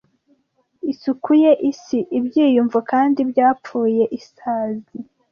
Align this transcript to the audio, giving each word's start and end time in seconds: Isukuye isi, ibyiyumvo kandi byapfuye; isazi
Isukuye 0.91 1.51
isi, 1.71 1.99
ibyiyumvo 2.17 2.77
kandi 2.91 3.19
byapfuye; 3.29 4.03
isazi 4.19 4.83